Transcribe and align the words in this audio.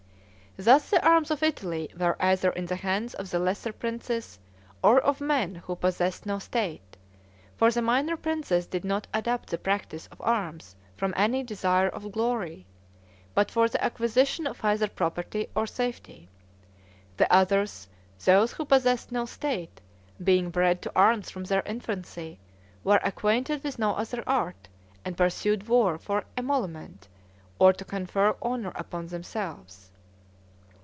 Thus 0.57 0.89
the 0.89 1.01
arms 1.07 1.31
of 1.31 1.43
Italy 1.43 1.87
were 1.97 2.17
either 2.21 2.49
in 2.49 2.65
the 2.65 2.75
hands 2.75 3.13
of 3.13 3.29
the 3.29 3.39
lesser 3.39 3.71
princes, 3.71 4.37
or 4.83 4.99
of 4.99 5.21
men 5.21 5.55
who 5.55 5.77
possessed 5.77 6.25
no 6.25 6.39
state; 6.39 6.97
for 7.55 7.71
the 7.71 7.81
minor 7.81 8.17
princes 8.17 8.67
did 8.67 8.83
not 8.83 9.07
adopt 9.13 9.49
the 9.49 9.57
practice 9.57 10.07
of 10.07 10.19
arms 10.19 10.75
from 10.97 11.13
any 11.15 11.41
desire 11.41 11.87
of 11.87 12.11
glory, 12.11 12.65
but 13.33 13.49
for 13.49 13.69
the 13.69 13.81
acquisition 13.81 14.45
of 14.45 14.59
either 14.61 14.89
property 14.89 15.47
or 15.55 15.65
safety. 15.65 16.27
The 17.15 17.31
others 17.31 17.87
(those 18.25 18.51
who 18.51 18.65
possessed 18.65 19.09
no 19.09 19.23
state) 19.23 19.79
being 20.21 20.49
bred 20.49 20.81
to 20.81 20.91
arms 20.93 21.29
from 21.29 21.45
their 21.45 21.61
infancy, 21.65 22.41
were 22.83 22.99
acquainted 23.05 23.63
with 23.63 23.79
no 23.79 23.93
other 23.95 24.21
art, 24.27 24.67
and 25.05 25.15
pursued 25.15 25.69
war 25.69 25.97
for 25.97 26.25
emolument, 26.35 27.07
or 27.57 27.71
to 27.71 27.85
confer 27.85 28.35
honor 28.41 28.73
upon 28.75 29.07
themselves. 29.07 29.87